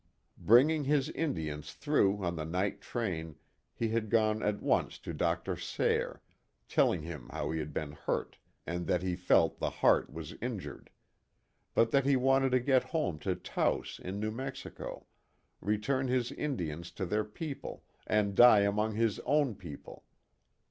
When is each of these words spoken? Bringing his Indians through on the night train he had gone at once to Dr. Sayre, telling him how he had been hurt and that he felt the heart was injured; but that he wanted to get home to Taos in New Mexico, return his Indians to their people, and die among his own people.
Bringing 0.39 0.85
his 0.85 1.09
Indians 1.11 1.73
through 1.73 2.23
on 2.25 2.35
the 2.35 2.43
night 2.43 2.81
train 2.81 3.35
he 3.75 3.89
had 3.89 4.09
gone 4.09 4.41
at 4.41 4.59
once 4.59 4.97
to 4.97 5.13
Dr. 5.13 5.55
Sayre, 5.55 6.23
telling 6.67 7.03
him 7.03 7.29
how 7.29 7.51
he 7.51 7.59
had 7.59 7.71
been 7.71 7.91
hurt 7.91 8.37
and 8.65 8.87
that 8.87 9.03
he 9.03 9.15
felt 9.15 9.59
the 9.59 9.69
heart 9.69 10.11
was 10.11 10.33
injured; 10.41 10.89
but 11.75 11.91
that 11.91 12.07
he 12.07 12.15
wanted 12.15 12.49
to 12.53 12.59
get 12.59 12.85
home 12.85 13.19
to 13.19 13.35
Taos 13.35 13.99
in 14.03 14.19
New 14.19 14.31
Mexico, 14.31 15.05
return 15.61 16.07
his 16.07 16.31
Indians 16.31 16.89
to 16.93 17.05
their 17.05 17.23
people, 17.23 17.83
and 18.07 18.33
die 18.33 18.61
among 18.61 18.95
his 18.95 19.19
own 19.19 19.53
people. 19.53 20.03